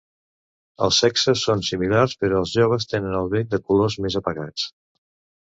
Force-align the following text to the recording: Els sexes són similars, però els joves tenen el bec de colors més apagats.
Els 0.85 1.01
sexes 1.03 1.43
són 1.49 1.61
similars, 1.67 2.15
però 2.23 2.41
els 2.45 2.55
joves 2.61 2.89
tenen 2.95 3.19
el 3.21 3.31
bec 3.35 3.53
de 3.53 3.61
colors 3.69 4.01
més 4.09 4.19
apagats. 4.23 4.67